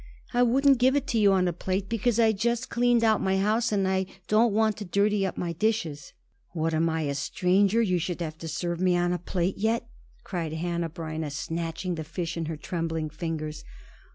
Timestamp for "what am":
6.53-6.89